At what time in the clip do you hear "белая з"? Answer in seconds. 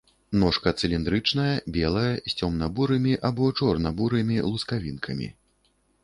1.75-2.31